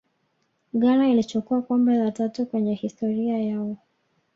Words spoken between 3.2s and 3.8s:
yao